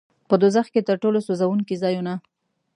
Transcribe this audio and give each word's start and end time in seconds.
په 0.29 0.35
دوزخ 0.41 0.65
کې 0.73 0.81
تر 0.87 0.95
ټولو 1.03 1.19
سوځوونکي 1.25 1.75
ځایونه. 1.83 2.13